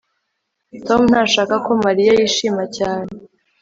[0.87, 3.11] tom ntashaka ko mariya yishima cyane